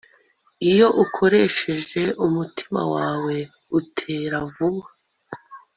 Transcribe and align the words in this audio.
Iyo 0.71 0.87
ukoresheje 1.03 2.03
umutima 2.25 2.81
wawe 2.95 3.35
utera 3.79 4.37
vuba 4.53 4.87